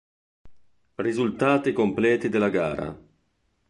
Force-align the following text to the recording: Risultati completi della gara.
Risultati 0.95 1.73
completi 1.73 2.27
della 2.27 2.49
gara. 2.49 2.99